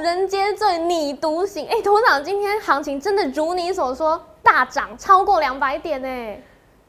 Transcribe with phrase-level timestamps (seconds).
[0.00, 1.66] 人皆醉你独醒。
[1.66, 6.36] 哎，董事长，今天行情真的如你所说大涨超过两百点呢？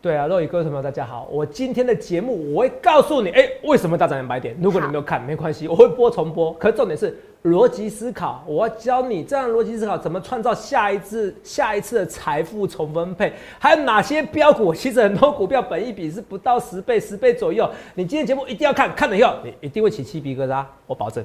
[0.01, 0.81] 对啊，肉宇哥什么？
[0.81, 4.57] 大家好，我今天的节目我会告诉你，哎，为什么大涨两百点？
[4.59, 6.51] 如果你没有看，没关系，我会播重播。
[6.53, 14.73] 可重点是逻辑思考，我要教你这样逻辑思考怎么创造下一次、下一次的财富重分配，还有哪些标股？
[14.73, 17.69] 其实很多股票本一比是不到十倍、十倍左右。
[17.93, 21.23] 你今天节目一定要看，看了以后你一定会起鸡皮疙瘩，我保证。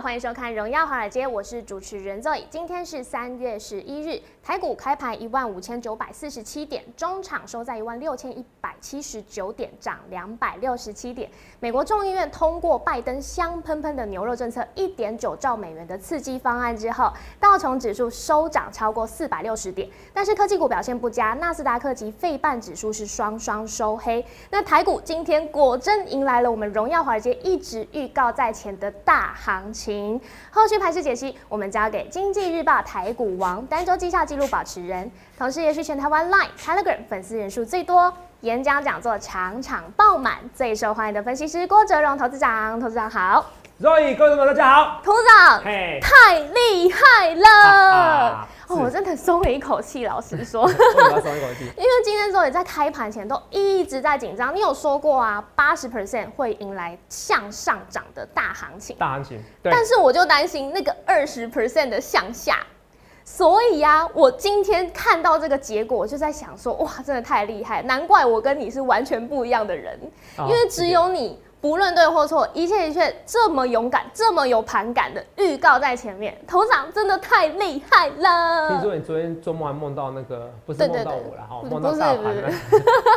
[0.00, 2.44] 欢迎收看《荣耀华尔街》，我是主持人 Zoe。
[2.48, 11.30] 今天是三月十一日，台股开盘一万五千九百四十七点，中场收在一万六千一百七十九点，涨两百六十七点。
[11.60, 24.24] 美国众议院通过拜登香喷喷的牛肉政策一点九兆美元的刺激方案之后，道琼指数收涨超过四百六十点，但是科技股表现不佳，纳斯达克及费半指数是双双收黑。
[24.48, 29.70] 那台股今天果真迎来了我们荣耀华尔街一直预告在前的大行。
[29.74, 30.18] 情
[30.50, 42.78] 后续盘势解析，我们交给经济日报台股王单周绩效记录保持人，同时也是全台湾 Line Telegram 粉丝人数最多、演讲讲座场场爆满、最受欢迎的分析师郭哲荣投资长。
[42.78, 43.44] 投资长好
[43.80, 45.62] ，Roy 各位朋友大家好，投资长
[46.00, 48.48] 太厉害了。
[48.68, 50.06] 哦，我真的松了一口气。
[50.06, 51.64] 老实说，为什么松一口气？
[51.76, 54.54] 因为今天周也在开盘前都一直在紧张。
[54.54, 58.94] 你有说过啊，八十 percent 会迎来向上涨的大行情。
[58.98, 62.58] 大行情，但是我就担心那个二十 percent 的向下。
[63.30, 69.98] 所以呀，我今天看到这个结果，我就在想说，哇，真的太厉害，难怪我跟你是完全不一样的人，
[70.38, 71.38] 因为只有你。
[71.60, 78.68] 不论对或错，一切一切这么勇敢，这么有盘感的预告在前面，头长真的太厉害了。
[78.68, 82.50] 听说你昨天周末还梦到那个，不是梦到我了哈，梦到大盘了，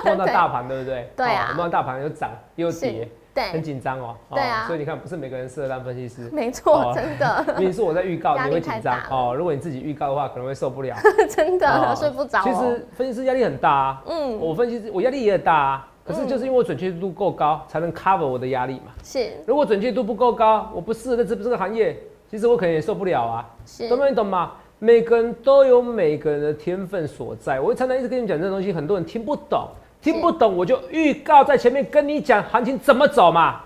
[0.03, 1.11] 梦到大盘对不对？
[1.15, 4.15] 对啊，梦到大盘又涨又跌，对，很紧张哦。
[4.31, 6.29] 对啊，所以你看，不是每个人适合当分析师。
[6.31, 7.45] 没错，真的。
[7.57, 9.33] 明明是我在预告，你会紧张哦。
[9.35, 10.95] 如果你自己预告的话，可能会受不了。
[11.29, 12.41] 真的睡不着。
[12.43, 14.03] 其实分析师压力很大啊。
[14.07, 15.87] 嗯，我分析师我压力也很大啊。
[16.03, 18.91] 可是就是因为我准确度够高，才能 cover 我的压力嘛。
[19.03, 21.95] 是，如果准确度不够高，我不适合这这个行业，
[22.27, 23.47] 其实我可能也受不了啊。
[23.65, 24.53] 是，懂没懂吗？
[24.79, 27.59] 每个人都有每个人的天分所在。
[27.59, 29.67] 我常常一直跟你讲这东西，很多人听不懂，
[30.01, 33.61] 听不懂我就预告在前面跟你讲行情怎么走嘛。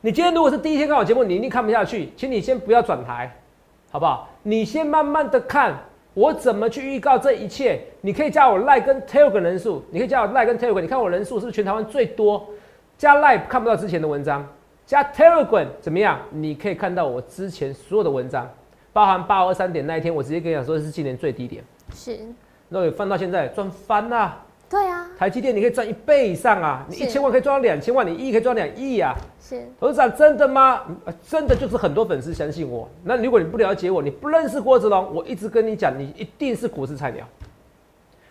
[0.00, 3.30] 你今天如果是第一天看我节目，你一定看不下去，请你先不要转台，
[3.90, 4.28] 好不好？
[4.42, 5.76] 你先慢慢的看。
[6.14, 7.80] 我怎么去预告这一切？
[8.02, 10.82] 你可以加我 Like 跟 Telegram 人数，你可以加我 Like 跟 Telegram。
[10.82, 12.46] 你看我人数是不是全台湾最多？
[12.98, 14.46] 加 Like 看不到之前的文章，
[14.84, 16.18] 加 Telegram 怎么样？
[16.30, 18.46] 你可以看到我之前所有的文章，
[18.92, 21.64] 包含八二三点那一天，我直接跟你讲说是今年最低点。
[21.94, 22.18] 是，
[22.68, 24.18] 那翻到现在赚翻啦。
[24.18, 24.44] 啊，
[25.22, 26.84] 台积电你可以赚一倍以上啊！
[26.90, 29.14] 你一千万可以赚到两千万，你一亿可以赚两亿啊！
[29.40, 30.82] 是，董事长真的吗？
[31.22, 32.88] 真的就是很多粉丝相信我。
[33.04, 37.24] 那如果你不了解我，你不认识郭子龙，我一直跟你讲，你一定是股市菜鸟，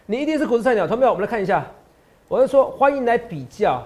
[0.06, 0.86] 你一定是股市菜鸟。
[0.86, 1.66] 同学们，我们来看一下，
[2.28, 3.82] 我是说欢迎来比较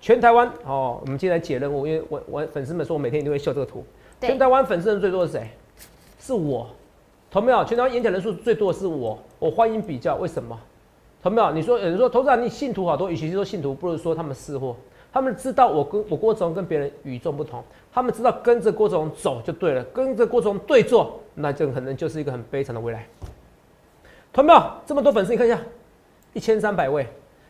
[0.00, 0.98] 全台湾哦。
[1.00, 3.84] 我们今天来解任务，因为我我粉丝们说我每天一定会秀这个图。
[4.20, 5.50] 全台湾粉丝人最多是谁？
[6.20, 6.70] 是我。
[7.32, 7.64] 同没有？
[7.64, 9.18] 全台湾演讲人数最多的是我。
[9.40, 10.56] 我欢迎比较，为什么？
[11.22, 11.50] 同没有？
[11.52, 14.76] 你说有人说投资人你信徒好多，与其说信徒，不如说他们识货。
[15.10, 23.06] 他们知道我跟我郭总跟别人与众不同，他们知道跟着郭总走就对了，跟着郭总对做，那就可能就是一个很悲惨的未来。
[24.32, 24.62] 同没有？
[24.84, 25.58] 这么多粉丝，你看一下，
[26.34, 27.06] 一千三百位，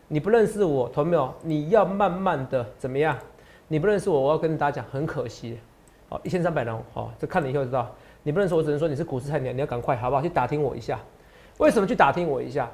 [0.06, 1.34] 你不认识我，同没有？
[1.42, 3.18] 你要慢慢的怎么样？
[3.66, 5.58] 你不认识我，我要跟大家讲，很可惜。
[6.08, 7.92] 好，一千三百人，好，这看了以后知道，
[8.22, 10.22] 你不认识我，只能说你是股市菜鸟，你要赶快好不好？
[10.22, 10.98] 去打听我一下，
[11.58, 12.70] 为什么去打听我一下？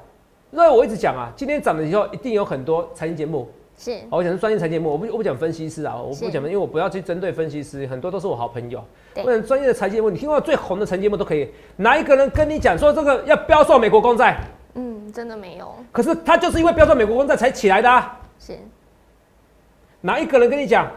[0.55, 3.45] 因为我一直讲啊，今天涨了以后，一定有很多财经节目。
[3.77, 8.81] 是，我讲是专业财经节目，我不我不讲分析师啊，我不讲，因为我不要去针对分析师，很多都是我好朋友。
[9.17, 14.39] 我讲专业的财经节目，你听过最红的财经节目都可以，哪一个人跟你讲说这个要标售美国公债？
[14.75, 15.75] 嗯，真的没有。
[15.91, 17.91] 可是他就是因为标售美国公债才起来的。
[17.91, 18.17] 啊。
[18.39, 18.57] 是。
[19.99, 20.89] 哪一个人跟你讲？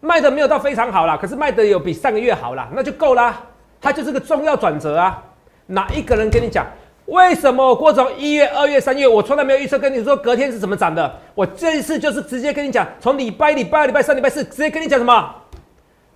[0.00, 3.42] 卖的没有到非常好啦，可是卖的有比上个月好啦，那就够啦。
[3.80, 5.20] 它就是个重要转折啊。
[5.66, 6.64] 哪一个人跟你讲？
[7.08, 11.18] 为什么我过从一月、二月、三月，我从来没有预测跟你说隔天是怎么涨的？
[11.34, 15.34] 我这一次就是直接跟你讲，从礼拜礼拜二、礼拜三、礼拜四，直接跟你讲什么？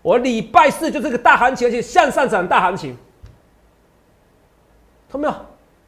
[0.02, 2.96] 我礼拜四就是个大行情，而且向上涨大行情。
[5.10, 5.34] 懂没有？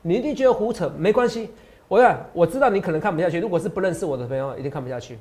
[0.01, 1.51] 你一定觉得胡扯，没关系。
[1.87, 3.39] 我讲，我知道你可能看不下去。
[3.39, 5.19] 如果是不认识我的朋友，一定看不下去。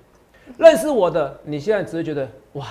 [0.57, 2.67] 认识我的，你现在只是觉得哇，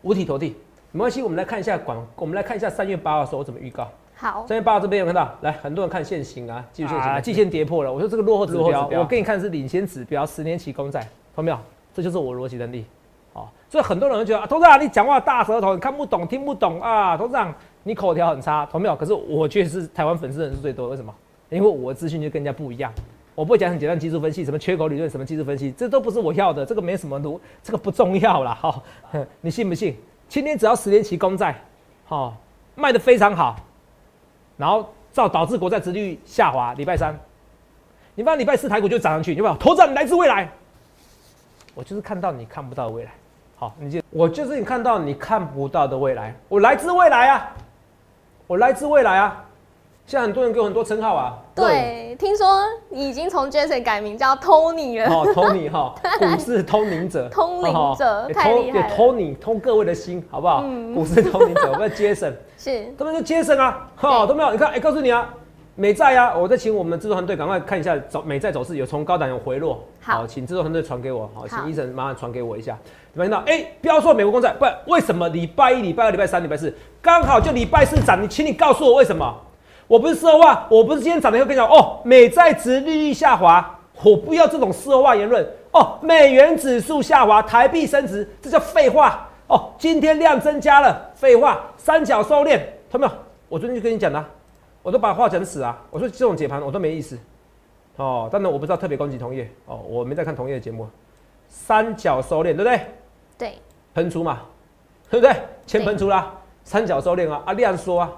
[0.00, 0.56] 五体投地，
[0.92, 3.90] 没关系，我们来看一下广，我们来看一下三月八号的时候我怎么预告。
[4.16, 7.92] 好，三月八号这边有看到，来很多人看现行啊，技术线型啊啊，季线跌破了。
[7.92, 11.58] 我说这个落后指标，我给你看是领先指标，十年期公债，看到没有？
[11.92, 12.84] 这就是我逻辑能力。
[13.32, 17.52] 好，所以很多人会觉得啊，董事长你讲话大舌头，你看不懂听不懂啊，董事长
[17.82, 18.94] 你口条很差，同没有？
[18.94, 21.12] 可是我觉得是台湾粉丝人数最多，为什么？
[21.50, 22.92] 因为我的资讯就跟人家不一样。
[23.34, 28.56] 我不会讲很简单技术分析，什么缺口理论，什么技术分析，这都不是我要的，这个没什么读，这个不重要啦。
[28.60, 29.96] 哈、哼 你信不信？
[30.28, 31.60] 今天只要十年期公债，
[32.04, 32.36] 好、
[32.76, 33.56] 卖的非常好，
[34.56, 36.74] 然后造导致国债殖利率下滑。
[36.74, 37.18] 礼拜三，
[38.14, 39.56] 你发现礼拜四台股就涨上去，有没有？
[39.56, 40.48] 头涨来自未来，
[41.74, 43.10] 我就是看到你看不到的未来。
[43.56, 47.52] 好，你就，我就是你看到你看不到的未来，我来自未来啊，
[48.46, 49.43] 我来自未来啊。
[50.06, 55.10] 现在很多人给我很多称号啊，对，听说你已经从 Jason 改名叫 Tony 了。
[55.10, 60.60] 哦，Tony 哈， 股市通灵者，通灵者哦太厉害了偷你通各位的心，好不好？
[60.66, 64.52] 嗯股市通灵者， 我们 Jason，是，他们就 Jason 啊，哈，都没有。
[64.52, 65.26] 你看，哎，告诉你啊，
[65.74, 69.82] 美债啊，我再请我们制作团队赶快看一下走美债走势，有从高档有回落。
[70.02, 72.76] 好请制作团队传给我，好，好请医生麻烦传给我一下。
[73.14, 76.70] 你们看到，哎，标错美国公债，不然为什么礼拜一、礼拜二、礼拜三、礼拜四
[77.00, 78.22] 刚好就礼拜四涨？
[78.22, 79.34] 你请你告诉我为什么？
[79.86, 85.98] 我不是事后话，我不是今天涨了以后跟你讲哦，美债值利率下滑，我不要这种事后话言论哦。
[86.00, 89.70] 美元指数下滑，台币升值，这叫废话哦。
[89.78, 92.58] 今天量增加了，废话，三角收敛，
[92.90, 93.12] 看到没有？
[93.48, 94.28] 我昨天就跟你讲了啊、
[94.82, 95.78] 我都把话讲死啊。
[95.90, 97.18] 我说这种解盘我都没意思
[97.96, 98.28] 哦。
[98.32, 100.88] 当然我不知道特别攻击同业哦，我没在看同业的节目。
[101.46, 102.80] 三角收敛，对不对？
[103.36, 103.58] 对，
[103.94, 104.40] 喷出嘛，
[105.10, 105.36] 对不对？
[105.66, 106.32] 钱喷出啦，
[106.64, 108.10] 三角收敛啊，啊量缩啊，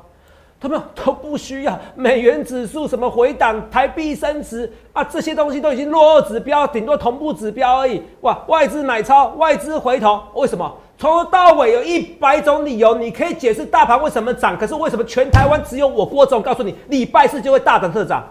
[0.59, 8.03] 他们都不需要美元指数什么回档、台币升值啊，这些东西都已经落后指标，顶多同步指标而已。
[8.23, 10.75] 哇，外资买超，外资回头，为什么？
[10.99, 18.25] 从头到尾有一百种理由，你可以解释大盘为什么涨，可是为什么全台湾只有我郭总告诉你，礼拜四就会大涨特涨？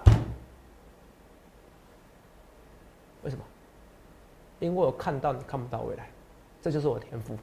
[3.21, 3.43] 为什么？
[4.59, 6.09] 因为我看到你看不到未来，
[6.59, 7.37] 这就是我天赋，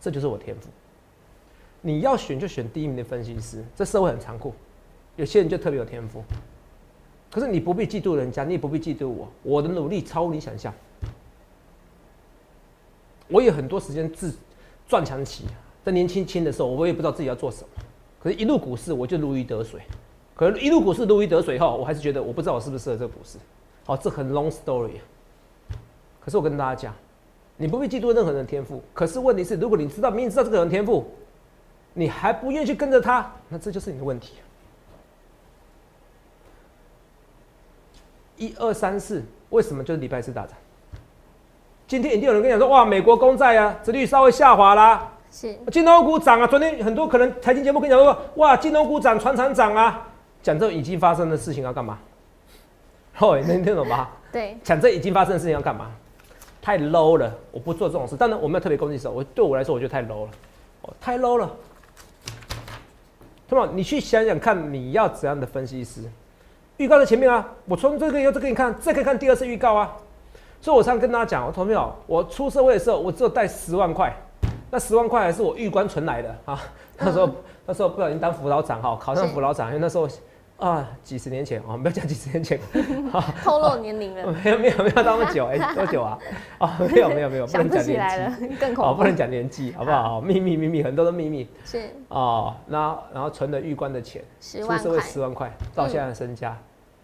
[0.00, 0.68] 这就是我天赋。
[1.80, 4.52] 你要选就选第一名的分析师，这社会很残酷，
[5.16, 6.22] 有些人就特别有天赋。
[7.30, 10.72] 可是你不必嫉妒人家，你也不必嫉妒我，我的努力超乎你想象。
[13.28, 14.34] 我有很多时间自
[14.86, 15.44] 赚强期，
[15.84, 17.68] 在年轻轻的时候，我也不知道自己要做什么。
[18.18, 19.80] 可是，一入股市我就如鱼得水。
[20.34, 23.38] 可是，一入股市如鱼得水后，我还是觉得我不知道我是不是适合这个股市。
[23.84, 24.92] 好，这很 long story。
[26.20, 26.94] 可是我跟大家讲，
[27.56, 28.82] 你不必嫉妒任何人的天赋。
[28.94, 31.06] 可是问题是，如果你知道明明知道这个人天赋，
[31.98, 34.34] 你还不愿意去跟着他，那这就是你的问题。
[38.36, 40.52] 一二三四，为什么就是礼拜四大涨？
[41.88, 46.46] 今天一定有人跟你讲说，哇，美国公债啊，殖率稍微下滑啦，是，金融股涨啊。
[46.46, 50.06] 昨天很多可能财经节目跟你讲说，哇，金融股涨，船厂涨啊，
[50.40, 51.98] 讲这已经发生的事情要干嘛？
[53.18, 54.08] 哦，能听懂吗？
[54.30, 55.90] 对，讲这已经发生的事情要干嘛？
[56.62, 58.14] 太 low 了，我不做这种事。
[58.14, 60.30] 当然，我没有特别攻击手，我对我来说，我觉得太 low 了，
[60.82, 61.50] 哦，太 low 了。
[63.50, 66.02] 那么你去想想看，你要怎样的分析师？
[66.76, 69.96] 预告在前面啊，我从这个又再给你看，再可以看第二次预告啊。
[70.60, 71.92] 所以我常常跟大家讲，我同没有？
[72.06, 74.14] 我出社会的时候，我只有带十万块，
[74.70, 76.60] 那十万块还是我玉官存来的啊。
[76.98, 77.30] 那时候
[77.64, 80.06] 那时候不小心当辅导长哈，考上辅导长，因为那时候
[80.58, 82.58] 啊几十年前哦，没有讲几十年前，
[83.44, 86.18] 透露年龄了， 没有没有没有那么久哎、 多久啊？
[86.58, 89.16] 哦，没有没有没有，不能讲年纪，，更哦，恐怖不能。
[89.16, 90.20] 讲年纪，好不好？
[90.20, 92.54] 秘密秘密，很多的秘密是哦。
[92.66, 96.56] 那然后存了玉官的钱，十万出社会块，十万块，到现在的身家，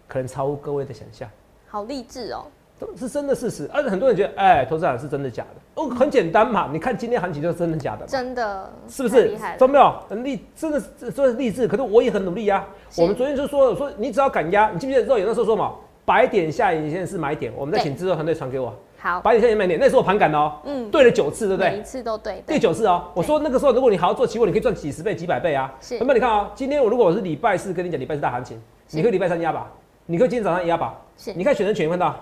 [0.09, 1.29] 可能超乎各位的想象，
[1.69, 2.47] 好励志哦。
[2.87, 3.69] 都是真的事实。
[3.73, 5.83] 而且很多人觉得，哎，投资长是真的假的？
[5.83, 8.07] 哦，很简单嘛，你看今天行情就是真的假的嘛。
[8.07, 9.53] 真的是不是太厉害？
[9.53, 9.95] 了懂没有？
[10.09, 11.67] 很励，真的是是励志。
[11.67, 12.67] 可是我也很努力啊。
[12.97, 15.73] 我们昨天就说了，说你只要敢压，你记不记得肉眼那时候说嘛，
[16.05, 21.83] 白点下影线是买点，我们再对请制作团队传给我，好，白点下影线买点，那时候我盘感的哦，嗯，对了九次，对不对每一？
[21.83, 25.73] 次都对，第九次哦，我说那个时候如果你好好做期货，你可以赚几十倍、几百倍啊。
[25.81, 28.61] 是那么你看啊，今天我如果我是礼拜四跟你讲礼拜四大行情，
[28.91, 29.71] 你可以礼拜三压吧，
[30.07, 30.95] 你可以今天早上压吧。
[31.17, 32.15] 是你看选择权看到，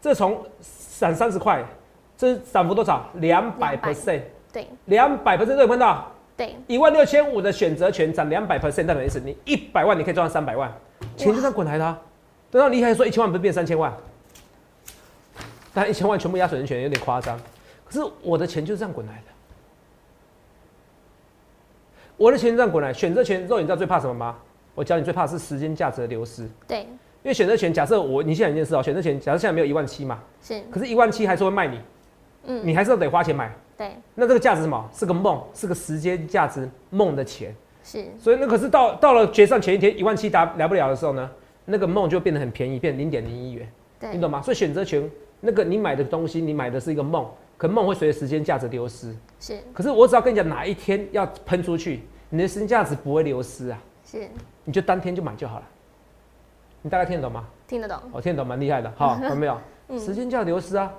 [0.00, 0.44] 这从
[0.98, 1.64] 涨三十块，
[2.16, 3.08] 这是涨幅多少？
[3.14, 4.68] 两百 percent，对。
[4.86, 6.10] 两百 percent 都有看到。
[6.36, 10.72] 对，一万六千五的选择权涨两百 percent，代表意思你一百万你可以赚到三百万，
[11.16, 12.00] 钱就这样滚来的、啊。
[12.50, 13.92] 等到离开说一千万不是变三千万，
[15.74, 17.36] 但一千万全部压选择权有点夸张，
[17.84, 19.22] 可是我的钱就是这样滚来的。
[22.16, 24.36] 我的钱这样滚来，选择权肉，你知道最怕什么吗？
[24.76, 26.86] 我教你最怕的是时间价值的流失，因对
[27.28, 31.80] 为选择权假设我你现在一件事哦，选择权假设现在没有一万七嘛，是，可是一万七还是会卖你，
[32.46, 34.90] 嗯，你还是要得花钱买，对，那这个价值是什么？
[34.92, 37.54] 是个梦，是个时间价值梦的钱。
[37.84, 41.30] 是，所以那可是到到了决算前一天一万七达来不了的时候呢，
[41.64, 43.66] 那个梦就变得很便宜，变零点零一元，
[43.98, 44.42] 对，你懂吗？
[44.42, 49.14] 所以选择权那个你买的东西，你买的是一个梦，可梦会随着时间价值流失。
[49.40, 54.28] 是可是我只要跟你讲哪一天要喷出去，你的时间价值不会流失啊，是，
[54.64, 55.68] 你就当天就买就好了。
[56.82, 57.44] 你大概听得懂吗？
[57.66, 59.58] 听得懂，我、听得懂，蛮厉害的，好， 有没有？
[59.88, 60.92] 嗯时间价值流失啊，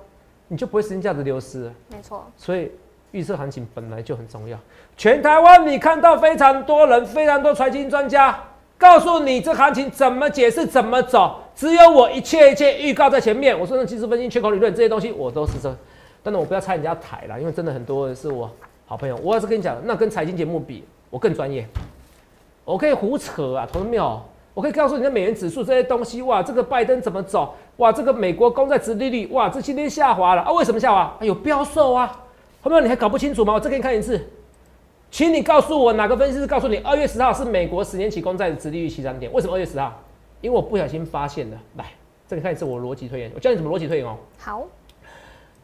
[0.48, 1.72] 你就不会时间价值流失了。
[1.88, 2.70] 没错，所以
[3.12, 4.58] 预测行情本来就很重要。
[4.96, 8.36] 全台湾你看到非常多人，非常多财经专家
[8.76, 13.58] 告诉你这行情怎么解释、怎么走，只有我一切一切预告在前面。
[13.58, 15.72] 我说那技术分析、缺口理论这些东西我都是这，
[16.22, 18.50] 但是我不要拆人家台啦，因为真的很多人是我
[18.86, 19.16] 好朋友。
[19.22, 21.64] 我要是跟你讲，那跟财经节目比，我更专业，
[22.64, 24.20] 我可以胡扯啊，同志们有。
[24.60, 27.54] 我可以告诉你的美元指数这些东西，哇，这个拜登怎么走？
[27.78, 30.52] 哇，这个美国公债殖利率，哇，这今天下滑了啊？
[30.52, 30.98] 为什么下滑？
[31.00, 32.24] 啊、有标售啊！
[32.60, 33.54] 后面你还搞不清楚吗？
[33.54, 34.20] 我再给你看一次，
[35.10, 39.32] 请你告诉我哪个分析师告诉你二月十号是美国十年期公债的殖利率起涨点？
[39.32, 39.98] 为什么二月十号？
[40.42, 41.56] 因为我不小心发现的。
[41.78, 41.86] 来，
[42.26, 44.14] 再给你看一次我逻辑推演，我教你怎么逻辑推演哦。
[44.36, 44.62] 好，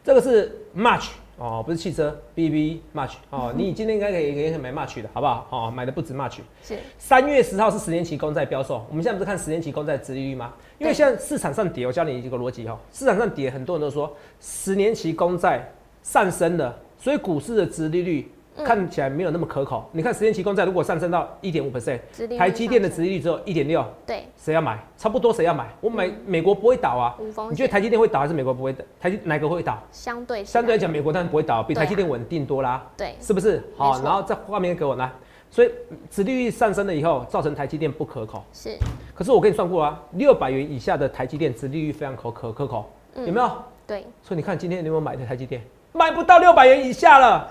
[0.03, 5.47] 这个是 March 哦，不是汽车 BB March 哦，你今天应该可以可以买 March 的好不好？
[5.51, 6.39] 哦，买的不止 March。
[6.63, 10.53] 是三月十号是十年期公债标售，我们现在不是看十年期公债殖利率吗？
[10.79, 19.87] 因为对现在市场上跌，我教你一个逻辑哈，市场上跌，很多人都说十年期公债上升了，所以股市的殖利率嗯看起来没有那么可口。
[19.91, 21.99] 你看十年期公债如果上升到一点五 percent，
[22.37, 24.77] 台积电的殖利率只有一点六，对，谁要买？
[24.97, 25.67] 差不多谁要买？
[25.79, 27.15] 我买美国不会倒啊。
[27.49, 28.83] 你觉得，台积电会倒还是美国不会倒？
[28.99, 29.81] 台积哪个会倒？
[29.91, 32.83] 相对相对来讲，美国当然不会倒，比台积电稳定多啦。
[32.97, 33.63] 对，是不是？
[33.77, 35.11] 好，然后再画面给我来，
[35.51, 35.69] 所以
[36.09, 38.43] 殖利率上升了以后，造成台积电不可口。
[38.51, 38.75] 是
[39.13, 43.51] 可是我跟你算过啊，六百元以下的台积电殖利率非常可可可口，嗯有没有？
[43.85, 45.61] 对，所以你看今天你有没有买的台积电？
[45.93, 47.49] 买不到六百元以下了，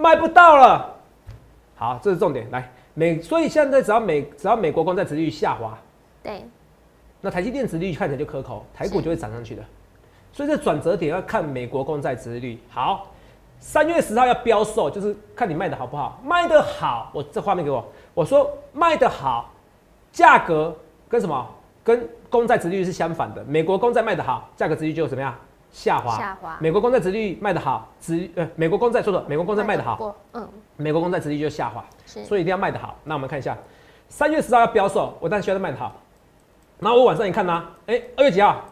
[0.00, 0.96] 买不到了。
[1.76, 2.50] 好，这是重点。
[2.50, 5.78] 来，美，所以现在只要美只要美国公债殖利率下滑，
[6.22, 6.44] 对，
[7.20, 9.62] 那台积电殖利率看起来就可口，台股就会涨上去的。
[10.32, 12.58] 所以这转折点要看美国公债殖利率。
[12.68, 13.06] 好，
[13.58, 16.20] 三月十号要标售，就是看你卖的好不好。
[16.24, 19.50] 卖的好，我这画面给我，我说卖的好，
[20.12, 20.74] 价格
[21.08, 21.46] 跟什么？
[21.82, 23.42] 跟公债殖利率是相反的。
[23.44, 25.34] 美国公债卖的好，价格殖利率就怎么样？
[25.72, 26.18] 下滑。
[26.18, 31.84] 下滑美国公债殖利率卖的好，殖呃美国公债说的，美国公债卖的好，嗯，美国公债殖利率就下滑。
[32.06, 32.96] 所以一定要卖得好。
[33.04, 33.56] 那我们看一下，
[34.08, 35.92] 三月十号要标售，我当然需要卖得好。
[36.78, 38.64] 然后我晚上一看呢、哎、二月几号？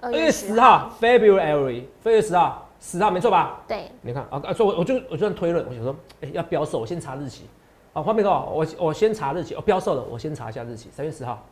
[0.00, 3.62] 二二月十，号，February，二月十号，十号没错吧？
[3.66, 7.48] 对，你看啊啊，所以我我就我就这样推论，我想说，哎、要标售，我先查日期。
[7.94, 11.42] 啊，画面给我，我我先查日期，哦，标售了，我先查一下日期，三月十号。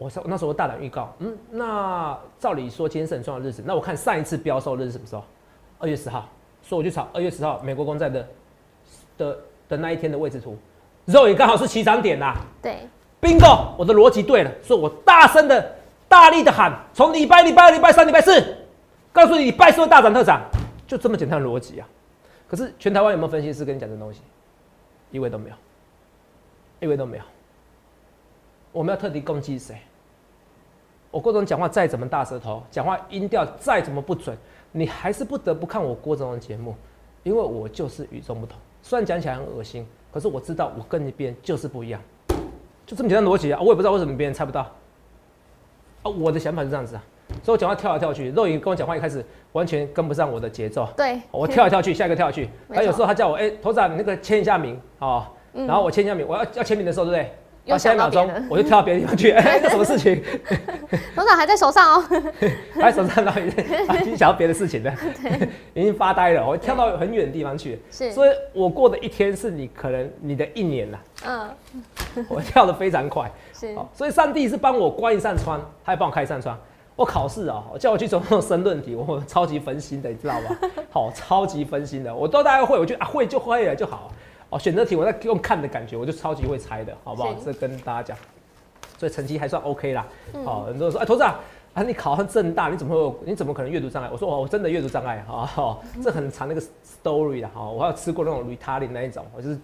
[0.00, 5.22] 我上那时候我大胆预告，嗯，那照理说今天是很重要的日子，那我看上一次标售日是什么时候？
[5.78, 6.26] 二月十号，
[6.62, 8.26] 所以我就炒二月十号美国公债的
[9.18, 9.38] 的
[9.68, 10.56] 的那一天的位置图，
[11.04, 12.78] 肉也刚好是起涨点呐、对
[13.20, 15.74] ，bingo，我的逻辑对了，所以我大声的、
[16.08, 18.56] 大力的喊，从礼拜、礼拜二、礼拜三、礼拜四，
[19.12, 20.40] 告诉你礼拜四会大涨特涨，
[20.86, 21.86] 就这么简单的逻辑啊。
[22.48, 24.22] 可是全台湾有没有分析师跟你讲这东西？
[25.10, 25.56] 一位都没有，
[26.80, 27.24] 一位都没有。
[28.72, 29.76] 我们要特地攻击谁？
[31.10, 34.36] 我郭总讲话再怎么大舌头，讲话音调再怎么不准，
[34.70, 36.74] 你还是不得不看我郭总的节目，
[37.24, 38.56] 因为我就是与众不同。
[38.80, 42.00] 虽然讲起来很恶心，可是我知道我跟你别人就是不一样。
[42.86, 43.60] 就这么简单逻辑啊！
[43.60, 44.62] 我也不知道为什么别人猜不到。
[46.02, 47.02] 啊，我的想法是这样子啊，
[47.42, 52.48] 所以我讲话跳来跳去，肉莹跟我讲话一开始完全跟不上我的节奏，对，我跳来跳去，下一个跳去。
[52.68, 57.34] 没错他有时候他叫我，哎、头长，你那个签一下名哦，然后我签一下名，我要要签名的时候，对不对？
[57.70, 60.22] 又下一秒钟我就跳到别的地方去， 哎、这什么事情？
[61.14, 62.04] 董事长还在手上哦，
[62.74, 63.50] 还在手上到底
[63.86, 64.92] 他已经想到别的事情了，
[65.74, 67.80] 已经发呆了，我跳到很远的地方去。
[67.90, 73.30] 是，所以我过的一天是你可能你的一年了，嗯，我跳得非常快。
[73.52, 76.58] 是，好，所以上帝是帮我关一扇窗，他也帮我开一扇窗。
[76.96, 80.56] 我考试啊、叫我去做那种申论题，我超级分心的，你知道吗？
[80.90, 84.10] 好，超级分心的，我都大概会，我就啊会就会了就好。
[84.50, 87.34] 哦，选择题我在用看的感觉，我就超级会猜的，好不好？
[87.44, 88.16] 这跟大家讲，
[88.98, 90.06] 所以成绩还算 OK 啦。
[90.34, 91.38] 嗯好，很多人说，哎，投资啊，
[91.74, 93.20] 啊，你考上正大，你怎么会有？
[93.24, 94.08] 你怎么可能阅读障碍？
[94.12, 99.58] 我说，哦，我真的阅读障碍啊、哦，这很长那个 story 啦，哦，我还有吃过那种 Ritalin 那一种，我就是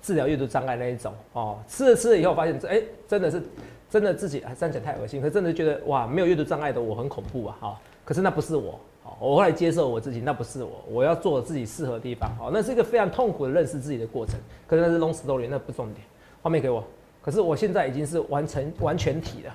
[0.00, 3.42] 治疗阅读障碍那一种哦，吃了吃了以后发现，哎、真的是
[3.90, 8.80] 真的自己啊，这样讲太恶心，可是真的觉得哇，没有阅读障碍的我很恐怖啊，哈、可是那不是我，好，
[9.20, 14.36] 我后来接受我自己，那不是我，我要做我自己适合的地方，好，那是一个非常痛苦的认识自己的过程，
[14.66, 16.00] 可是那是 long story，那不重点，
[16.40, 16.82] 画面给我，
[17.20, 19.54] 可是我现在已经是完成完全体了，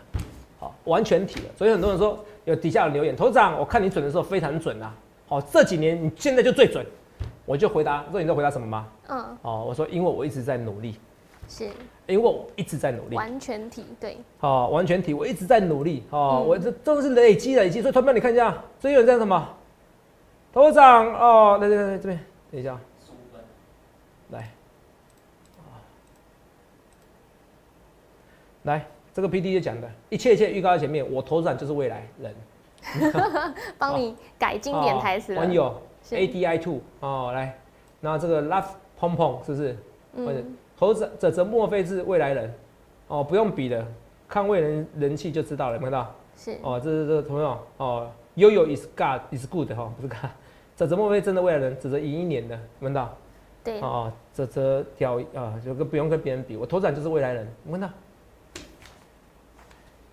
[0.59, 4.93] 好，完全体了，所以很多人说有底下有留言，头长，我看你准的时候非常准啊，
[5.27, 6.85] 好，这几年你现在就最准，
[7.43, 8.87] 我就回答，说你知道回答什么吗？
[9.07, 10.95] 嗯，哦，我说因为我一直在努力，
[11.47, 11.65] 是
[12.07, 13.15] 因为我一直在努力。
[13.15, 16.03] 完全体，对，哦，完全体，我一直在努力。
[16.09, 19.49] 哦，嗯我这都是累积累积，所以投票你看一下，这有人在什么？
[20.53, 22.19] 头长哦，来来来，这边
[22.51, 22.79] 等一下，
[24.31, 24.51] 来，
[28.63, 32.33] 来，这个 P D 就讲的，一切一切预告在前面，我头长就是未来人。
[33.79, 37.59] 帮你改经典台词网友 A D I Two 哦，来，
[37.99, 39.77] 那这个 Love 碰碰是不是？
[40.13, 42.53] 嗯，头长这这莫非是未来人？
[43.07, 43.85] 哦，不用比的，
[44.27, 46.15] 看未人人气就知道了，有没有看到？
[46.35, 50.31] 是哦，这是这个朋友哦，悠悠 is God is good 哈、不是 God，
[50.75, 53.15] 这泽莫非真的未来人，只泽赢一年的，闻到？
[53.63, 57.89] 对，哦，这这屌啊，就跟不用跟别人比，我头展就是未来人，你闻到？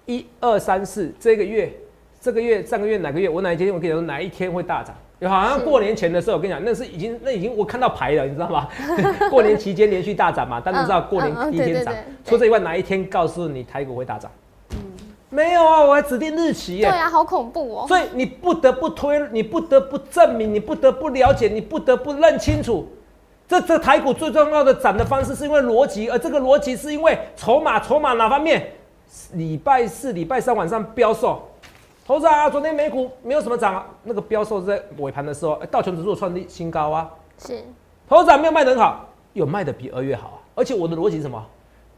[0.07, 1.73] 一二三四，这个月，
[2.21, 4.95] 这个月上个月哪个月，我哪一天我跟你说哪一天会大涨？
[5.29, 8.69] 好像是过年前的时候，我跟你讲，那是已经那已经我看到牌了，你知道吗？
[9.31, 14.31] 过年期间连续大涨嘛，但是知道过年第一天涨除此以外哪一天告诉你台股会大涨？
[15.31, 16.89] 没有啊，我还指定日期耶。
[16.89, 17.85] 对啊，好恐怖哦。
[17.89, 22.87] 所以你不得不推，你不得不证明，你不得不了解，你不得不认清楚，
[23.49, 28.63] 这这台股最重要的涨的方式是因为逻辑，而这个逻辑是因为筹码，筹码哪方面？
[29.33, 31.43] 礼拜四、礼拜三晚上飙售，
[32.05, 37.63] 投资啊，昨天美股没有什么涨啊，那个标售是在尾盘的时候，哎道琼指数创立新高啊，是
[38.09, 41.41] 投资没有卖得很好，有卖的比二月好啊，而且我的逻辑是什么？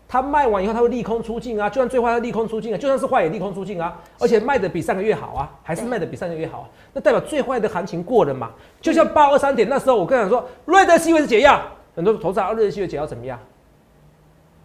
[0.07, 8.51] 它卖完以后，它会利空出尽啊，就算最坏它利空出尽啊，就算是坏也利空出尽啊，而且卖的比上个月好啊，还是卖的比上个月好啊，那代表最坏的行情过了嘛？
[8.83, 11.59] 就像八二三点那时候，我跟你讲说，瑞德西韦是解药，
[11.97, 13.39] 很多投资啊，瑞德西韦解药怎么样？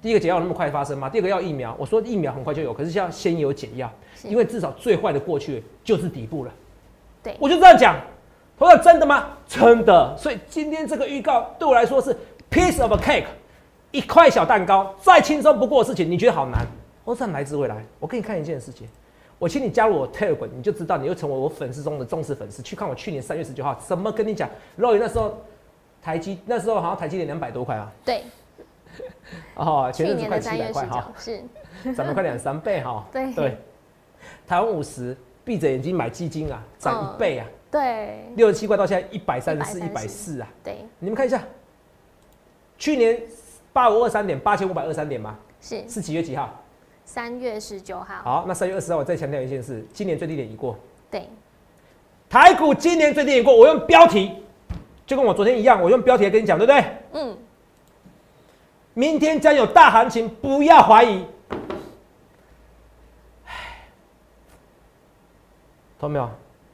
[0.01, 1.09] 第一个解药有那么快发生吗？
[1.09, 3.91] 第二个要疫苗，我说疫苗很快就有，可是要先有解药，
[4.23, 6.51] 因为至少最坏的过去就是底部了。
[7.21, 7.95] 对，我就这样讲，
[8.57, 9.29] 投资真的吗？
[9.47, 10.15] 真的。
[10.17, 12.15] 所以今天这个预告对我来说是
[12.49, 13.25] piece of a cake，
[13.91, 16.65] 一块小蛋糕，再轻松不过的事情，你觉得好难？
[17.03, 18.87] 我想来自未来，我给你看一件事情，
[19.37, 22.61] 我请你加入我 Telegram，你就知道，你又成为我粉丝中的忠实粉丝。
[22.61, 25.37] 去看我去年三月十九号怎么跟你讲，肉眼那时候
[26.01, 28.23] 台积那时候好像台积电两百多块啊，对，
[29.55, 31.43] 哦，前去阵子快年的三月十七百块哈，是，
[31.93, 33.05] 涨了快两三倍哈。
[33.11, 33.33] 对。
[33.33, 33.57] 对，
[34.47, 37.15] 台湾五十，闭着眼睛买基金啊，涨嗯。
[37.15, 40.41] 一倍啊，对，六十七块到现在一百三十四、一百四。
[40.41, 40.47] 啊。
[40.63, 41.41] 对，你们看一下，
[42.77, 43.21] 去年
[43.71, 45.87] 八五二三点，八千五百二三点吗，是。
[45.89, 46.63] 是几月几号？
[47.05, 50.77] 三月十九号，好，那三月二十号我再强调一件事，今年最低点已过，
[51.09, 51.27] 对，
[52.29, 54.43] 台股今年最低点过，我用标题，
[55.07, 56.85] 就跟我昨天一样，我用标题来跟你讲，对不对？
[57.13, 57.35] 嗯，
[58.99, 61.25] 明天将有大行情，不要怀疑。
[63.45, 63.53] 唉，
[65.97, 66.29] 懂没有？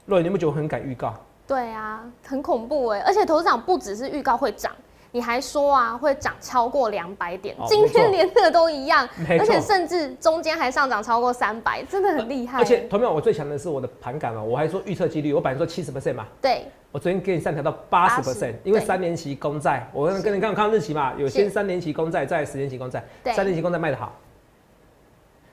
[0.08, 1.14] 若你那么久很敢预告？
[1.46, 4.76] 对啊，很恐怖哎，而且头长不只是预告会涨。
[5.16, 9.08] 你还说啊，会涨超过两百点，哦今天连这个都一样，
[9.40, 12.60] 而且甚至中间还上涨超过三百，真的很厉害。
[12.60, 23.02] 而且，同样我最强的是我的盘感嘛，我还说预测几率，我本来说七十 percent 嘛，对，我昨天给你上调到八十 percent，因为三年期公债，我跟跟你刚刚看日期嘛，有先三年期公债，再十年期公债，
[23.34, 24.14] 三年期公债卖的好，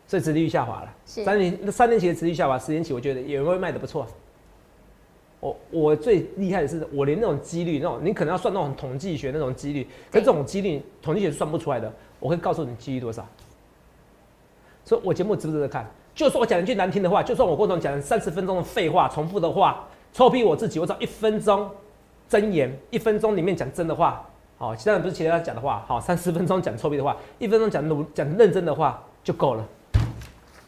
[0.09, 0.93] 所以殖利率下滑了。
[1.05, 4.09] 三年三年期的殖利率下滑，十年期我觉得也会卖的不错。
[5.43, 13.27] 我我最厉害的是，我连那种几率，那种你可能要算那种统计学那种几率，可这种几率统计学算不出来的，我会告诉你几率多少。
[14.85, 15.85] 所以我节目值不值得看？
[16.15, 21.69] 就算我讲一句难听的话，就算我过程讲三十分钟的废话、重复的话，臭屁我自己，我只要一分钟
[22.29, 24.25] 真言，一分钟里面讲真的话，
[24.59, 29.67] 好，其他人不是其他人讲的话，好，三十分钟讲臭屁的话，一分钟讲努讲认真的话就够了。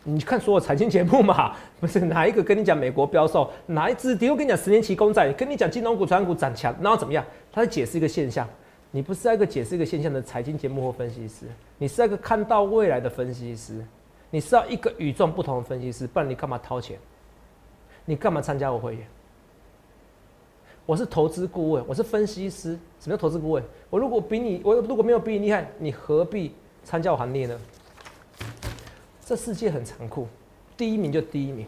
[0.07, 7.25] 你看所有财经节目嘛， 不是哪一个跟你讲美国标售，哪一只又跟你讲十年期公债，跟你讲金融股、传股涨强，然后怎么样？
[7.51, 8.47] 他在解释一个现象，
[8.91, 11.47] 你不是那个解释一个现象的财经节目或分析师，
[11.79, 13.83] 你是那个看到未来的分析师，
[14.31, 16.99] 你是要一个与众不同的分析师，不然你干嘛掏钱？
[18.05, 19.07] 你干嘛参加我会员？
[20.85, 22.79] 我是投资顾问，我是分析师。
[23.01, 23.65] 什么叫投资顾问？
[23.89, 27.59] 我如果比你，我如果没有比你厉害，你何必参加我行列呢？
[29.27, 30.29] 这世界很残酷，
[30.77, 31.67] 第一名就第一名，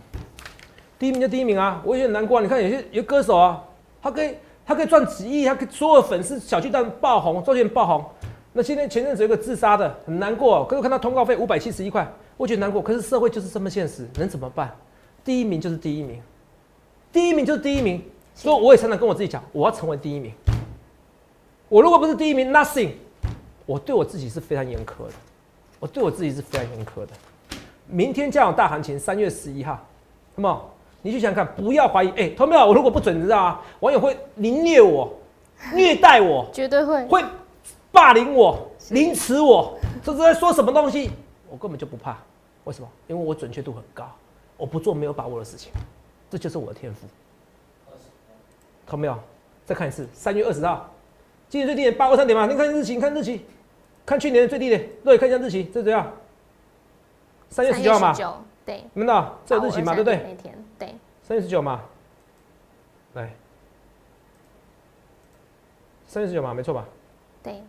[0.98, 1.80] 第一名就第一名啊！
[1.86, 2.42] 我有点难过、啊。
[2.42, 3.64] 你看有些有歌手啊，
[4.02, 4.34] 他可以
[4.66, 8.04] 他可以赚几亿，他可以所有粉丝小巨蛋爆红，周杰伦爆红。
[8.52, 12.82] 那今天前阵子有个自杀的，很难过、可是看他通告费五百七十一块，我觉得难过。
[12.82, 14.76] 可是社会就是这么现实，能怎么办？
[15.24, 16.20] 第一名就是第一名，
[17.10, 18.02] 第一名就是第一名。
[18.34, 20.30] 所以我也常常跟我自己讲，我要成为第一名。
[21.70, 22.90] 我如果不是第一名，nothing。
[23.64, 25.14] 我对我自己是非常严苛的，
[25.80, 27.08] 我对我自己是非常严苛的。
[27.88, 29.78] 明天将有大行情，三月十一号，
[30.34, 30.70] 那么
[31.02, 32.10] 你去想想看，不要怀疑。
[32.16, 32.66] 哎、同没有？
[32.66, 33.60] 我如果不准，你知道吗？
[33.80, 35.12] 网友会凌虐我，
[35.72, 37.04] 虐待我，绝对会。
[37.06, 37.24] 会
[37.92, 38.58] 霸凌我、
[38.90, 41.10] 凌迟我，这是在说什么东西？
[41.48, 42.16] 我根本就不怕，
[42.64, 42.88] 为什么？
[43.06, 44.04] 因为我准确度很高，
[44.56, 45.72] 我不做没有把握的事情，
[46.28, 47.06] 这就是我的天赋。
[48.84, 49.16] 看到没有？
[49.64, 50.88] 再看一次，三月二十号，
[51.48, 52.46] 今年最低点八二三点嘛？
[52.46, 53.40] 你看日期，你看日期，
[54.04, 56.12] 看去年的最低点，对，看一下日期，这怎样？
[57.48, 58.14] 三月十九号嘛，
[58.64, 60.16] 对，你们的这日期嘛，对不对？
[60.16, 61.82] 那天，对，三月十九嘛，
[63.14, 63.32] 来，
[66.06, 66.84] 三月十九嘛，没错吧？
[67.42, 67.62] 对。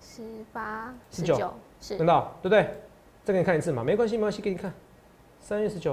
[0.00, 2.62] 十八、十九，是，看到对不对？
[3.24, 4.72] 再给你看一次嘛，没关系，没关系，给你看。
[5.40, 5.90] 三月十九，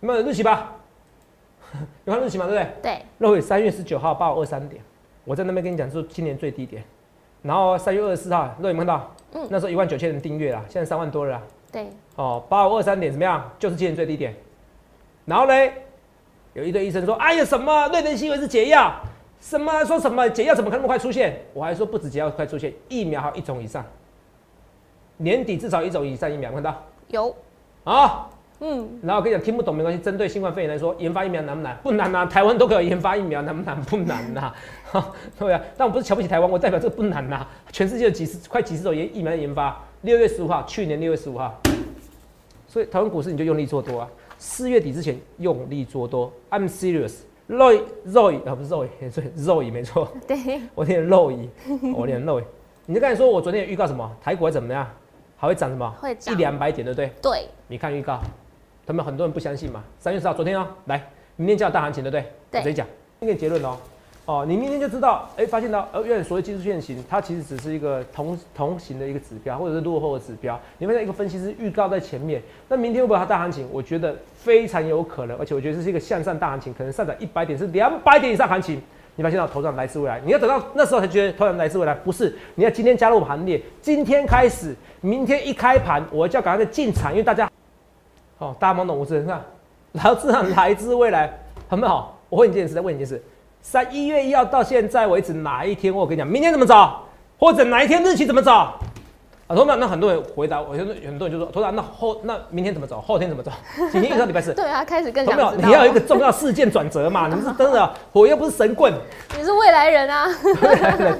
[0.00, 0.76] 有没有日期吧？
[2.06, 2.72] 有看日期嘛，对不对？
[2.82, 3.02] 对。
[3.18, 4.82] 那会三月十九号八五二三点，
[5.24, 6.82] 我在那边跟你讲是今年最低点。
[7.42, 11.40] 然后三月二十四号，肉尾看到，嗯，那时候一万九千人订阅了，现在三万多了。
[11.70, 11.88] 对。
[12.16, 13.50] 哦，八五二三点怎么样？
[13.58, 14.34] 就是今年最低点。
[15.24, 15.72] 然后嘞，
[16.54, 18.92] 有一堆医生说：“哎呀，什么瑞德西韦是解药？”
[19.40, 21.40] 什么说什么解药怎么可能那么快出现？
[21.54, 23.84] 我还说不止解药快出现，疫苗还有一种以上，
[25.16, 26.74] 年底至少一种以上疫苗看到
[27.06, 27.32] 有
[27.84, 28.28] 啊，
[28.60, 31.76] 嗯，然后我跟你讲听不懂没关系，针对新冠肺炎来说，研发疫苗难不难？
[31.82, 33.80] 不难啊，台湾都可以研发疫苗，难不难？
[33.82, 34.52] 不难呐，
[35.38, 41.60] 对啊，但我不是瞧不起台湾，我代表这个不难呐，全世界有几十快几十种研疫苗的研发，六月十五号，去年六月十五号，
[42.66, 47.14] 所以台湾股市你就用力做多啊，四月底之前用力做多，I'm serious。
[47.46, 47.70] 肉
[48.04, 51.48] 肉啊不是肉也是肉乙没错，对，我念 Roy，，
[51.96, 52.44] 我念 Roy。
[52.84, 54.10] 你就刚才说我昨天预告什么？
[54.20, 54.86] 台股会怎么样？
[55.38, 55.90] 还会涨什么？
[55.98, 57.10] 会涨一两百点，对不对？
[57.22, 57.48] 对。
[57.68, 58.20] 你看预告，
[58.88, 59.84] 他们很多人不相信嘛。
[60.00, 60.98] 三月十号，昨天哦，来，
[61.36, 62.24] 明天叫大行情，对不对？
[62.50, 62.62] 对。
[62.62, 62.86] 直接讲，
[63.20, 63.76] 一个结论哦。
[64.24, 70.58] 哦，你明天就知道，哎，发现到，呃，原来所谓技术线型，它其实只是一个同同行的一个指标，或者是落后的指标。
[70.78, 73.68] 你发现一个分析师预告在前面，那明天会不会它大行情？
[73.70, 78.80] 我觉得非常有可能，而且我觉得这是一个向上大行情，可能上涨一百点是两百点以上行情。
[79.16, 82.34] 你发现到头上来自未来，你要等到那时候才觉得头上来自未来，不是？
[82.54, 87.50] 你要今天加入行列，今天开始，明天一开盘，我就要赶快进场，因为大家，
[88.38, 89.42] 哦，大家懵懂无知，看，
[89.92, 91.30] 然后自然来自未来，
[91.68, 92.16] 很美好。
[92.28, 93.22] 我问你一件事，再问你一件事。
[93.60, 97.02] 三一月一号到现在为止，哪一天我跟你讲，明天怎么找，
[97.38, 98.78] 或者哪一天日期怎么找？
[99.48, 103.00] 啊，头长，那很多人回答我，很多很多人就说，头长，那后那明天怎么走？
[103.00, 103.50] 后天怎么走？
[103.90, 104.52] 今天一到礼拜四。
[104.52, 105.54] 对啊，开始更想知道。
[105.56, 107.28] 你要有一个重要事件转折嘛？
[107.34, 108.92] 你是真的，我又不是神棍。
[109.38, 110.28] 你是未来人啊。
[110.60, 111.18] 未来人。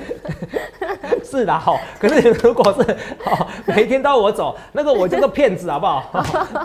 [1.25, 1.81] 是的，好。
[1.99, 6.01] 可是如果是好每天都要我走，那个我叫做骗子，好不好？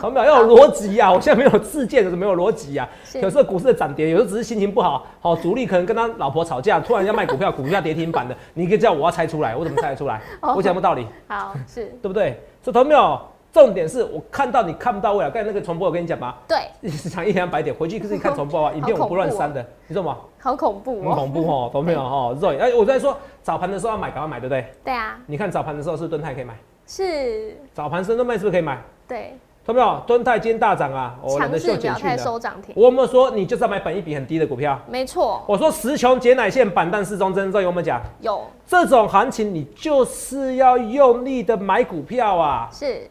[0.02, 1.10] 好没有要有逻辑啊！
[1.10, 2.88] 我现在没有事件，是没有逻辑啊。
[3.22, 5.08] 有时候股市的涨跌，有时候只是心情不好。
[5.22, 10.22] 好，主力可能跟他老婆吵架，突然要卖股票，股价跌停板的，你可以叫我要猜出来，我怎么猜得出来？
[10.42, 11.08] 我讲不道理。
[11.30, 11.53] 好。
[11.68, 12.40] 是对不对？
[12.62, 13.20] 所没有？
[13.52, 15.30] 重点是我看到你看不到未来。
[15.30, 16.40] 刚才那个重播，我跟你讲吧？
[16.48, 20.18] 对， 一直讲一两百点，回去可是你看重播啊， 影片我不乱删的，你知道吗？
[20.40, 22.34] 好恐怖，很恐怖哦，投没有哈？
[22.42, 24.66] 对，哎，我在说早盘的时候要买，赶快买，对不对？
[24.84, 25.20] 对啊。
[25.28, 28.82] 你看早盘的时候是敦泰可以买，是早盘深圳卖是不是可以买？
[29.08, 29.38] 对。
[29.66, 30.02] 同没有？
[30.06, 32.76] 敦泰今天大涨啊，强势表态收涨停。
[32.76, 35.42] 我们说你就是要买本一比很低的股票，没错。
[35.48, 38.02] 我说十穷解奶线板蛋四中针，这有没有讲？
[38.20, 38.44] 有。
[38.68, 42.70] 这种行情你就是要用力的买股票啊！
[42.74, 43.10] 是。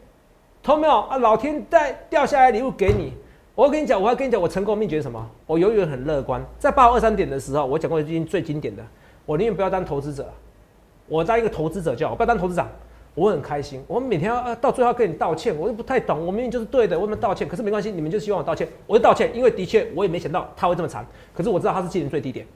[0.62, 1.16] 同没有啊？
[1.16, 3.14] 老天带掉下来礼物给你，
[3.54, 5.26] 我要跟你讲，我要跟你讲，我成功秘诀是什么？
[5.46, 6.44] 我永远很乐观。
[6.58, 8.82] 在八二三点的时候，我讲过一句最经典的，
[9.24, 10.30] 我宁愿不要当投资者，
[11.08, 12.68] 我当一个投资者就好，不要当投资长。
[13.14, 17.46] 我很开心，我每天要到最后跟你道歉，我又不太懂，我明明就是对的，为什么道歉？
[17.48, 22.46] 可是没关系，你们就希望我道歉，我就道歉，因为的确我也没想到它会这么长，可是我知道它是今年最低点，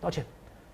[0.00, 0.24] 道歉。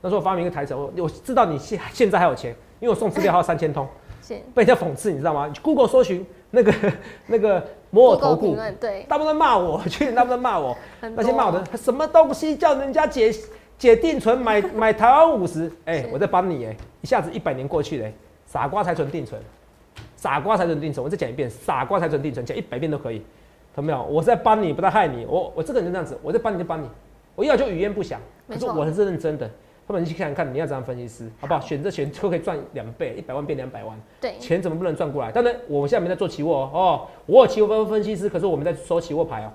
[0.01, 2.51] 那时候我发明一个台词，我我知道你现现在还有钱，
[2.81, 3.87] 因为我送资料还有三千通，
[4.55, 6.25] 被人家讽刺，你知道吗？Google 搜寻。
[6.57, 6.73] 那个
[7.27, 13.35] 那个摩尔投顾，对，大部分骂我，去年大部分骂我，那些骂我的什么东西叫人家解
[13.77, 18.09] 解定存买 买台湾五十，哎，我在帮你哎，一下子一百年过去了，
[18.55, 19.43] 傻瓜才存定存，
[20.17, 23.21] 傻瓜才存定存，我再讲一遍，傻瓜才存定存，讲一百遍都可以，
[23.75, 24.01] 懂没有？
[24.05, 26.89] 我在帮你，不在害你，我我这个人就这样子，我在帮你就帮你，
[27.35, 29.51] 我要就语言不详，可是我是认真的。
[29.89, 31.61] 他们你去看看，你要怎样分析师，好不好？
[31.61, 34.01] 选择权就可以赚两倍，一百万变两百万。
[34.21, 35.33] 对，钱怎么不能赚过来？
[35.33, 39.51] 当然，我们现在没在做期货哦，哦我有期货分分析师，可是我们在收期货牌哦。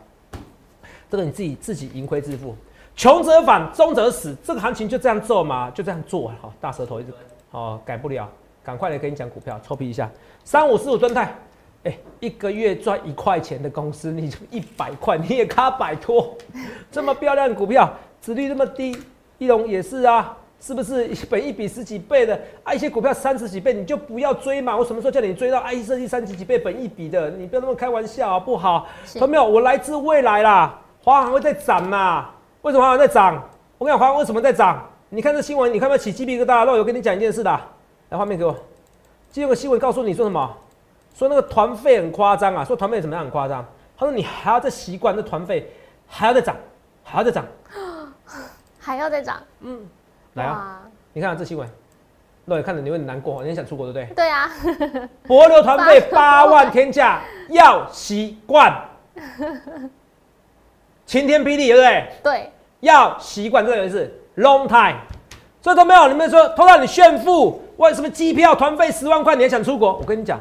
[1.09, 2.53] 这个你自己自己盈亏自负，
[2.97, 4.35] 穷则反，中则死。
[4.43, 6.31] 这个行情就这样做嘛，就这样做。
[6.41, 7.13] 好，大舌头一直
[7.51, 8.29] 哦，改不了，
[8.63, 10.09] 赶快来跟你讲股票，臭屁一下。
[10.43, 11.35] 三五四五吨泰，
[11.83, 16.35] 哎，一个月赚一块钱的公司，你一百块你也卡摆脱。
[16.91, 17.91] 这么漂亮的股票，
[18.21, 18.97] 值率那么低。
[19.37, 22.73] 一龙也是啊，是不是本一比十几倍的啊？
[22.73, 24.75] 一些股票三十几倍，你就不要追嘛。
[24.75, 27.29] 我什么时候叫你追到 I 设计三十几倍本一比的？
[27.31, 28.87] 你不要那么开玩笑好不好？
[29.13, 29.45] 看到没有？
[29.47, 32.31] 我来自未来啦，华航会在涨嘛？
[32.63, 33.41] 为什么华航在涨？
[33.77, 34.85] 我跟你讲，为什么在涨？
[35.07, 36.65] 你看这新闻，你看不起鸡皮疙瘩？
[36.65, 37.59] 那我跟你讲一件事的，
[38.09, 38.51] 来画面给我。
[39.31, 40.57] 今天有个新闻告诉你说什么？
[41.15, 43.65] 说那个团费很夸张啊，说团费怎么样很夸张？
[43.97, 45.71] 他说你还要再习惯这团费，
[46.07, 46.55] 还要再涨，
[47.03, 47.45] 还要再涨，
[48.79, 49.41] 还要再涨。
[49.61, 49.85] 嗯，
[50.33, 50.81] 来啊，
[51.13, 51.69] 你看这新闻，
[52.45, 54.15] 那你看着你会很难过，你想出国对不对？
[54.15, 54.49] 对啊，
[55.27, 58.73] 博流团费 八万天价，要习惯。
[61.05, 62.07] 晴天霹雳，对不对？
[62.23, 64.99] 对，要习惯这个是 long time。
[65.61, 69.97] 所以都没有，你们说偷到你炫富，为什么机票团费十万块你还想出国？
[69.97, 70.37] 我跟你讲，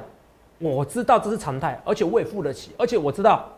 [0.59, 3.49] 我知道这是常态，而且我也付得起，而且我知道，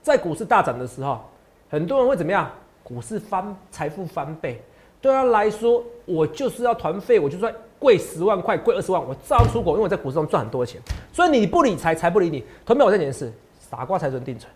[0.00, 1.20] 在股市大涨的时候，
[1.68, 2.48] 很多人会怎么样？
[2.84, 4.62] 股市翻财富翻倍，
[5.00, 10.80] 对他来说，我就是要团费，我就算贵十万块，贵二十万，我照样出国，因为我在股市中赚很多钱。
[11.12, 12.44] 所以你不理财，财不理你。
[12.64, 14.48] 同没有我在解释，傻瓜才存定存，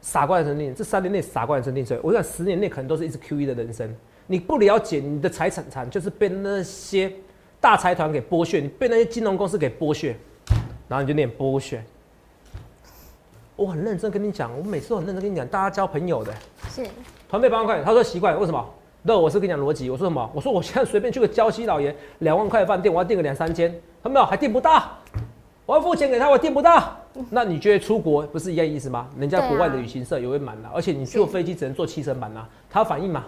[0.00, 1.98] 傻瓜才存定，这三年内傻瓜才存定存。
[2.04, 3.92] 我想十年内可能都是一直 Q E 的人生。
[4.28, 7.12] 你不了解你的财产产，就是被那些
[7.60, 10.16] 大财团给剥削，你被那些金融公司给剥削，
[10.88, 11.82] 然后你就念剥削。
[13.56, 16.32] 我很认真跟你讲，我每次都很认真跟你讲，大家交朋友的。
[16.70, 16.86] 是。
[17.28, 18.64] 团费八万块，他说习惯，为什么？
[19.02, 20.30] 那我是跟你讲逻辑，我说什么？
[20.34, 24.88] 我说我现在随便去个礁溪老爷两万块饭店，我要订个两三间，他没有还订不到，
[25.66, 26.96] 我要付钱给他，我订不到。
[27.30, 29.08] 那你觉得出国不是一样意思吗？
[29.18, 33.24] 人家国外的旅行社也会满了，而且你坐飞机只能坐七成满啊，他反应嘛？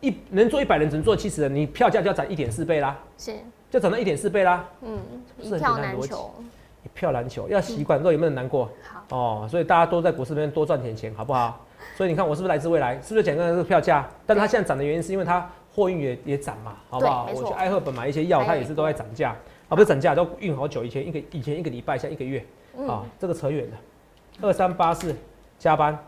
[0.00, 3.34] 一能做一百人，只能做七十人，你票价就要涨一点四倍啦，是，
[3.70, 4.64] 就涨到一点四倍啦。
[4.82, 4.98] 嗯，
[5.40, 6.34] 一票难求，
[6.84, 8.70] 一票难求，要习惯，说有没有难过？
[9.08, 11.64] 好哦，所以大家都在股市里面多赚点钱，好不好？
[11.96, 12.94] 所以你看我是不是来自未来？
[13.02, 14.08] 是不是讲刚才这个票价？
[14.26, 17.28] 但它现在涨的原因是因为它货运也也涨嘛，好不好？
[17.34, 19.34] 我去爱赫本买一些药，它也是都在涨价，
[19.68, 22.44] 啊不是涨价，都运好久，以前一个以前一个礼拜，现在一个月，
[22.86, 23.76] 啊这个扯远了。
[24.40, 25.14] 二三八四
[25.58, 25.98] 加班，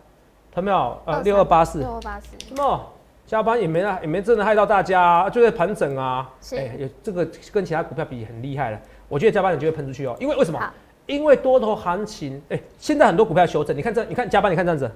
[0.53, 0.97] 他没有？
[1.05, 2.87] 呃六二八四，六二八四，什么？
[3.31, 6.29] 加班也没啊，也没真的害到大家，就在盘整啊。
[6.41, 8.81] 是，哎，有这个跟其他股票比很厉害了。
[9.09, 10.61] 我觉得加班你就会喷出去哦，因为为什么？
[11.07, 14.91] 因为多头行情，哎，现在很多股票修正，你看这，你看加班，你看这样子，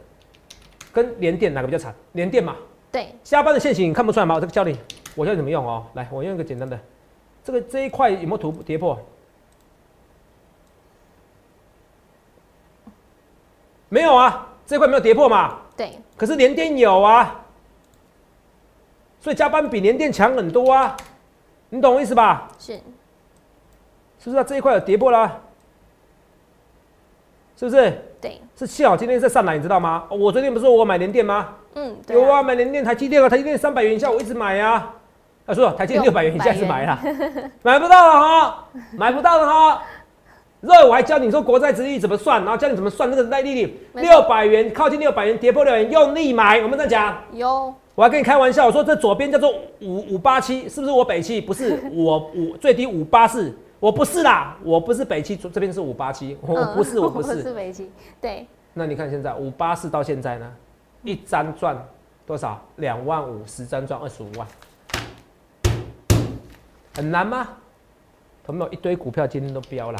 [0.92, 1.94] 跟连电哪个比较惨？
[2.10, 2.56] 连电嘛。
[2.90, 3.06] 对。
[3.22, 4.34] 加班的线型你看不出来吗？
[4.34, 4.76] 我这个教你，
[5.14, 5.86] 我教你怎么用哦。
[5.94, 6.76] 来，我用一个简单的，
[7.44, 8.98] 这个这一块有没有图跌破？
[13.88, 15.60] 没有啊，这块没有跌破嘛。
[15.76, 15.92] 对。
[16.16, 17.42] 可是连电有啊。
[19.24, 20.94] 所以加班比联电强很多啊，
[21.70, 22.46] 你懂我意思吧？
[22.58, 22.74] 是，
[24.18, 24.44] 是不是啊？
[24.44, 25.40] 这一块有跌破了，
[27.56, 28.04] 是不是？
[28.20, 30.04] 对，是幸好今天在上来，你知道吗？
[30.10, 31.54] 我昨天不是说我买联电吗？
[31.74, 34.90] 嗯，有啊，买联电、台积电啊，台积电三百元以下我一直买呀。
[35.46, 37.00] 他说台积电六百元以下是买了，
[37.64, 39.82] 买不到了哈，买不到了哈。
[40.60, 47.16] 肉我还教你说国债值率怎么算，然后教你怎么算那个耐利率，六百元靠近六百元跌破六元用力买，我们再讲。
[47.32, 47.74] 有。
[47.94, 51.40] 我还跟你开玩笑，我说这左边叫做五五八七，是不是我北七？
[51.40, 57.88] 不是， 我五最低五八四，我不是啦，我不是北七，这边是五八七，我不是，我不是，是北七，
[58.20, 58.46] 对。
[58.72, 60.52] 那你看现在五八四到现在呢，
[61.04, 61.76] 一张赚
[62.26, 62.60] 多少？
[62.76, 64.46] 两万五，十张赚二十五万，
[66.96, 67.46] 很难吗？
[68.44, 69.98] 朋友一堆股票今天都飙了，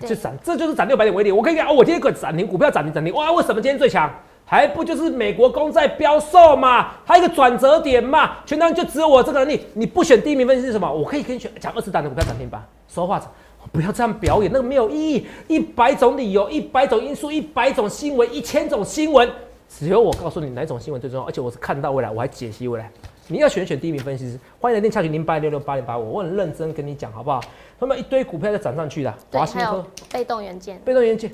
[0.00, 1.32] 就涨，这就是涨六百点为例。
[1.32, 4.12] 我跟你讲，哦，我今天可涨停，股票涨停涨停，哇，为什么今天最强？
[4.44, 6.92] 还不就是美国公债标售嘛？
[7.06, 8.38] 它一个转折点嘛？
[8.44, 9.66] 全当就只有我这个能力。
[9.74, 10.92] 你不选第一名分析是什么？
[10.92, 12.62] 我可以跟你选讲二十档的股票涨停板。
[12.88, 13.22] 说话
[13.70, 15.26] 不要这样表演，那个没有意义。
[15.48, 19.30] 一百种理由，一百种因素，一百种新闻，一千种新闻，
[19.68, 21.26] 只有我告诉你哪种新闻最重要。
[21.26, 22.90] 而且我是看到未来，我还解析未来。
[23.28, 26.12] 你要选选第一名分析师，欢迎来电洽询零八六六八零八五。
[26.12, 27.40] 我很认真跟你讲，好不好？
[27.80, 31.30] 他们一堆股票在涨上去的，华新科被动元件，被动元件，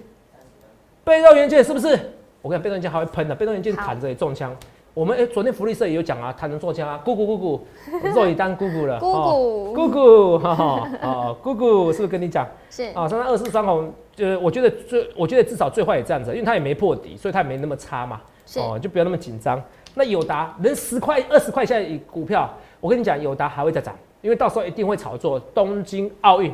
[1.03, 1.99] 被动元件是不是？
[2.43, 4.55] 我跟你讲，被动元件还会喷的，被动元件弹着也中枪。
[4.95, 7.67] 我们哎，昨天福利社也有讲啊，弹着中枪啊，姑姑姑姑，
[8.15, 12.47] 肉已当姑姑了， 姑姑姑姑，哈哈，啊，姑姑是不是跟你讲？
[12.69, 18.21] 是啊，三三二四三红，就是我觉得最，我觉得至少最坏也这样子，因为它也没破底，所以它也没那么差嘛。
[18.57, 19.63] 哦，就不要那么紧张。
[19.95, 26.53] 那友达能十块、二十块现在股票，我跟你讲，友达还会再涨，因为到时候一定会炒作东京奥运。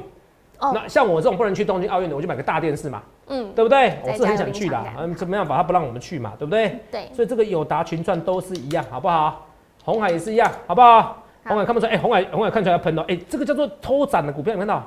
[0.61, 3.03] 那像我这种不能去东京奥运的，我就买个大电视嘛。
[3.27, 3.99] 嗯，对不对？
[4.05, 6.79] 我是很想去的，嗯，怎么样把它不让我们去嘛，对不对？
[6.91, 9.47] 对，所以这个友达群创都是一样，好不好？
[9.85, 11.23] 红海也是一样，好不好？
[11.45, 14.83] 红海看不出来，哎，红海红海看出来要喷了，哎，这个叫做偷涨的股票，你看到？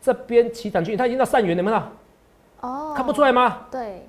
[0.00, 1.88] 这边起涨区，它已经到上元，你看到？
[2.60, 3.66] 哦，看不出来吗？
[3.70, 4.06] 对。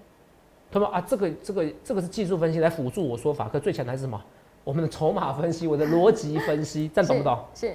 [0.72, 4.20] 他们啊，这个这个这个是技术分析来辅助我说法，可最强的还是什么？
[4.64, 7.40] 我们的筹码分析，我的逻辑分析， 这样懂不懂？
[7.54, 7.74] 是。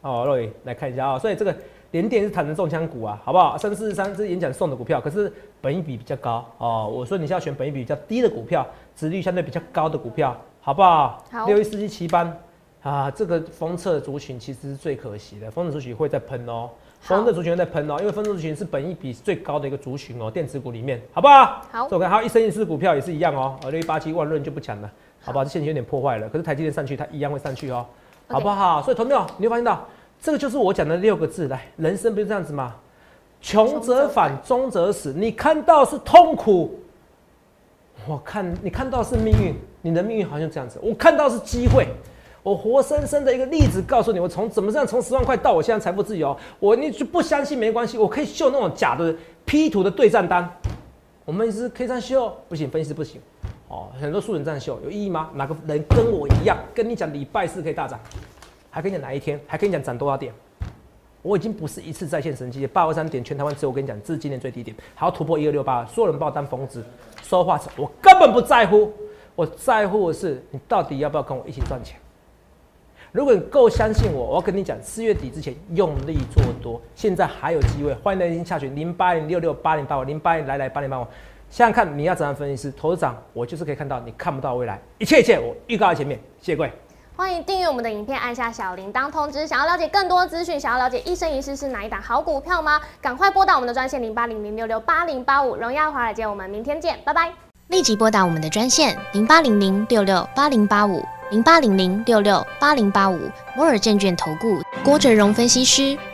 [0.00, 1.54] 哦，洛宇来看一下啊，所以这个。
[1.92, 3.56] 联电是谈成中枪股啊，好不好？
[3.56, 6.90] 三四十三是演讲送的股票，可是本益比比较高哦。
[6.92, 11.22] 我说你是要选本益比比较低的股票，值率相对比较高的股票，好不好？
[11.30, 12.34] 好六一四七七班
[12.82, 16.70] 啊，这个封测族群其实是最可惜的，封测族群会在喷哦，
[17.02, 21.62] 好封测族群会在喷哦，因为封测族群是本益比最高的一个族群哦，电子股里面，好不好？
[21.70, 25.44] 好所以我看还有一生一世股票也是一样哦，呃六一八七万润就不讲了，好不好？
[25.44, 27.84] 这现在有点破坏了，可是台积电上去它一样会上去哦
[28.28, 28.80] 好不好？
[28.80, 29.86] 所以同没有，你会发现到
[30.22, 32.76] 这个就是我讲的六个字，来，人生不是这样子吗？
[33.40, 35.12] 穷则反，中则死。
[35.12, 36.78] 你看到是痛苦，
[38.06, 40.78] 我看你看到是命运，你的命运好像这样子。
[40.80, 41.88] 我看到是机会，
[42.44, 46.36] 我活生生的一个例子告诉你，我从怎么样从十万块到我现在财富自由。
[46.60, 49.12] 我你就不相信没关系，我可以秀那种假的
[49.44, 50.48] P 图的对账单。
[51.24, 53.20] 我们是可以这样秀，不行，分析师不行。
[53.66, 55.30] 哦，很多素人这样秀有意义吗？
[55.34, 57.98] 哪个人跟我一样，跟你讲礼拜四可以大涨，
[58.72, 60.32] 还跟你讲哪一天，还跟你讲涨多少点？
[61.20, 66.82] 我已经不是一次在线神机，八二三点全台湾只有我跟你讲，这是今年最低点，还要突破一二六八，所有人把我当疯子，
[67.22, 68.90] 说话是我根本不在乎，
[69.34, 71.98] 我在乎的是你到底要不要跟我一起赚钱。
[73.12, 81.06] 如果你够相信我，我要跟你讲，四月底之前用力做多，现在还有机会，欢迎来听下群零八零六六八零八五零八零来来八零八五。
[81.50, 82.72] 想想看，你要怎样分析师？
[82.74, 86.18] 投资长，我就是可以看到你看不到未来，一切一切我预告在前面。
[86.40, 86.72] 谢谢各位。
[87.14, 89.46] 欢迎订阅我们的影片，按下小铃铛通知。
[89.46, 92.80] 想要了解更多资讯，想要了解一生一世是哪一档好股票吗？
[93.02, 95.54] 赶快拨打我们的专线零八零零六六八零八五。
[95.54, 97.30] 荣耀华尔街，我们明天见，拜拜。
[97.68, 105.96] 立即拨打我们的专线零八零零六六八零八五零八零零六六八零八五摩尔证券投顾郭哲荣分析师。